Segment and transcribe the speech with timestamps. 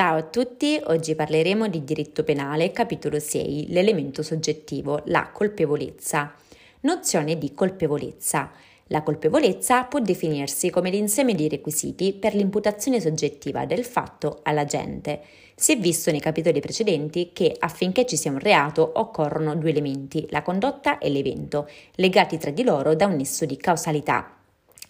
[0.00, 6.32] Ciao a tutti, oggi parleremo di diritto penale, capitolo 6, l'elemento soggettivo, la colpevolezza.
[6.80, 8.50] Nozione di colpevolezza.
[8.86, 15.20] La colpevolezza può definirsi come l'insieme di requisiti per l'imputazione soggettiva del fatto all'agente.
[15.54, 20.26] Si è visto nei capitoli precedenti che affinché ci sia un reato occorrono due elementi,
[20.30, 24.39] la condotta e l'evento, legati tra di loro da un nesso di causalità.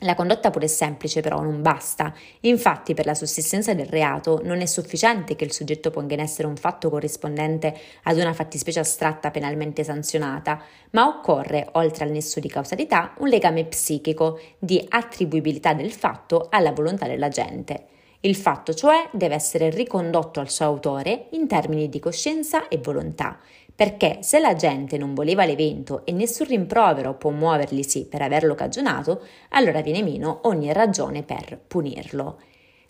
[0.02, 4.66] La condotta pure semplice però non basta, infatti per la sussistenza del reato non è
[4.66, 9.84] sufficiente che il soggetto ponga in essere un fatto corrispondente ad una fattispecie astratta penalmente
[9.84, 16.46] sanzionata, ma occorre, oltre al nesso di causalità, un legame psichico di attribuibilità del fatto
[16.48, 17.88] alla volontà dell'agente.
[18.20, 23.38] Il fatto, cioè, deve essere ricondotto al suo autore in termini di coscienza e volontà,
[23.80, 29.22] perché se la gente non voleva l'evento e nessun rimprovero può muoverglisi per averlo cagionato,
[29.52, 32.42] allora viene meno ogni ragione per punirlo.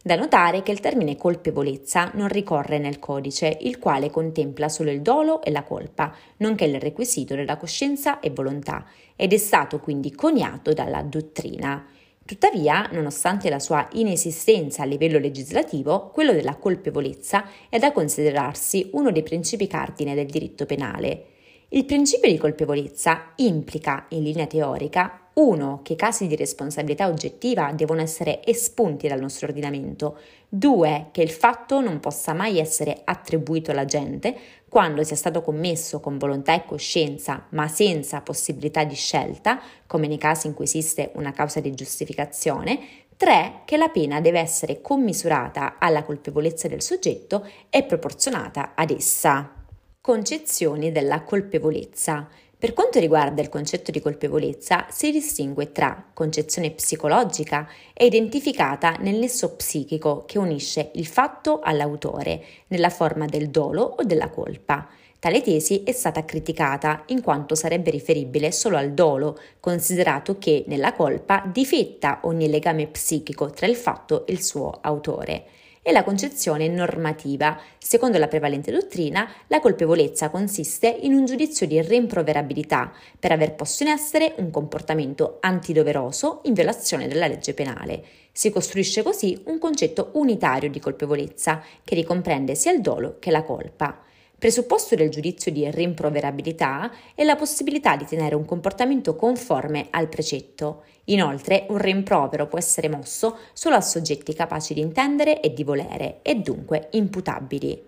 [0.03, 5.01] Da notare che il termine colpevolezza non ricorre nel codice, il quale contempla solo il
[5.01, 10.13] dolo e la colpa, nonché il requisito della coscienza e volontà, ed è stato quindi
[10.13, 11.87] coniato dalla dottrina.
[12.31, 19.11] Tuttavia, nonostante la sua inesistenza a livello legislativo, quello della colpevolezza è da considerarsi uno
[19.11, 21.40] dei principi cardine del diritto penale.
[21.73, 27.71] Il principio di colpevolezza implica, in linea teorica, uno, che i casi di responsabilità oggettiva
[27.73, 30.19] devono essere espunti dal nostro ordinamento,
[30.49, 34.37] due, che il fatto non possa mai essere attribuito all'agente
[34.69, 40.19] quando sia stato commesso con volontà e coscienza, ma senza possibilità di scelta, come nei
[40.19, 42.81] casi in cui esiste una causa di giustificazione,
[43.17, 43.61] 3.
[43.65, 49.60] Che la pena deve essere commisurata alla colpevolezza del soggetto e proporzionata ad essa.
[50.03, 52.27] Concezioni della colpevolezza.
[52.57, 59.17] Per quanto riguarda il concetto di colpevolezza, si distingue tra concezione psicologica e identificata nel
[59.17, 64.89] nesso psichico che unisce il fatto all'autore, nella forma del dolo o della colpa.
[65.19, 70.95] Tale tesi è stata criticata in quanto sarebbe riferibile solo al dolo, considerato che nella
[70.95, 75.45] colpa difetta ogni legame psichico tra il fatto e il suo autore
[75.83, 77.59] e la concezione normativa.
[77.79, 83.83] Secondo la prevalente dottrina, la colpevolezza consiste in un giudizio di rimproverabilità per aver posto
[83.83, 88.03] in essere un comportamento antidoveroso in violazione della legge penale.
[88.33, 93.43] Si costruisce così un concetto unitario di colpevolezza che ricomprende sia il dolo che la
[93.43, 94.03] colpa.
[94.41, 100.85] Presupposto del giudizio di rimproverabilità è la possibilità di tenere un comportamento conforme al precetto.
[101.05, 106.21] Inoltre, un rimprovero può essere mosso solo a soggetti capaci di intendere e di volere
[106.23, 107.85] e dunque imputabili.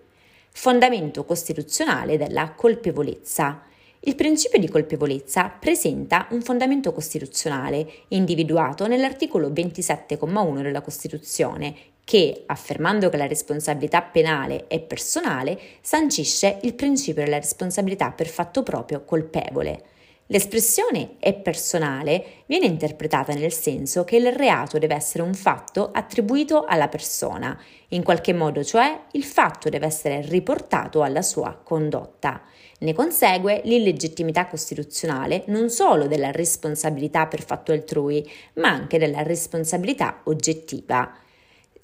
[0.51, 3.63] Fondamento costituzionale della colpevolezza.
[4.05, 13.07] Il principio di colpevolezza presenta un fondamento costituzionale individuato nell'articolo 27,1 della Costituzione che, affermando
[13.07, 19.83] che la responsabilità penale è personale, sancisce il principio della responsabilità per fatto proprio colpevole.
[20.27, 26.63] L'espressione è personale viene interpretata nel senso che il reato deve essere un fatto attribuito
[26.63, 32.41] alla persona, in qualche modo cioè il fatto deve essere riportato alla sua condotta.
[32.79, 40.21] Ne consegue l'illegittimità costituzionale non solo della responsabilità per fatto altrui, ma anche della responsabilità
[40.23, 41.17] oggettiva.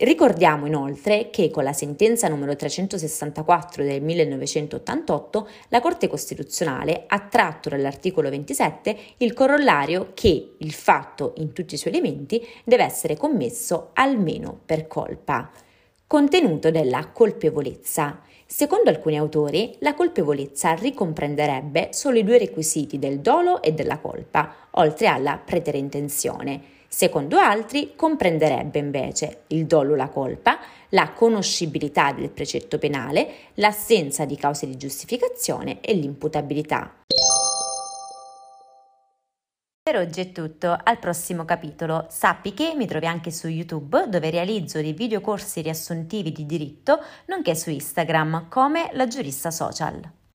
[0.02, 7.68] Ricordiamo inoltre che con la sentenza numero 364 del 1988 la Corte Costituzionale ha tratto
[7.68, 13.90] dall'articolo 27 il corollario che il fatto in tutti i suoi elementi deve essere commesso
[13.92, 15.52] almeno per colpa.
[16.12, 18.22] Contenuto della colpevolezza.
[18.48, 24.56] Secondo alcuni autori, la colpevolezza ricomprenderebbe solo i due requisiti del dolo e della colpa,
[24.72, 30.58] oltre alla pretere intenzione Secondo altri comprenderebbe invece il dolo la colpa,
[30.90, 36.96] la conoscibilità del precetto penale, l'assenza di cause di giustificazione e l'imputabilità.
[39.90, 42.06] Per oggi è tutto, al prossimo capitolo.
[42.12, 47.56] Sappi che mi trovi anche su YouTube dove realizzo dei videocorsi riassuntivi di diritto, nonché
[47.56, 50.19] su Instagram come la giurista social.